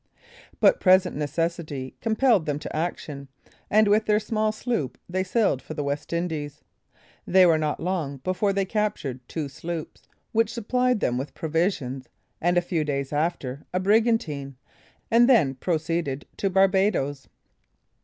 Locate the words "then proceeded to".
15.29-16.49